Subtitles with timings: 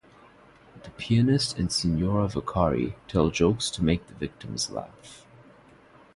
[0.81, 5.27] The Pianist and Signora Vaccari tell jokes to make the victims laugh.